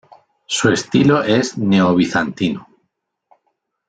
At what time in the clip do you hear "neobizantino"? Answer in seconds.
1.59-2.67